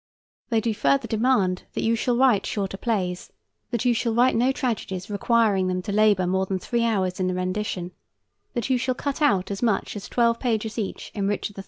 [0.49, 3.31] They do further demand that you shall write shorter plays;
[3.69, 7.27] that you shall write no tragedies requiring them to labor more than three hours in
[7.27, 7.91] the rendition;
[8.55, 11.59] that you shall cut out as much as twelve pages each in "Richard III."